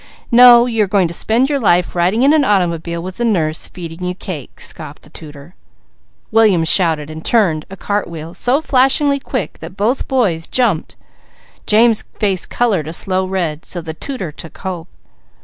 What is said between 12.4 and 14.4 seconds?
coloured a slow red, so the tutor